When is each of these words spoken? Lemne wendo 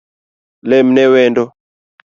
Lemne 0.69 1.05
wendo 1.13 1.43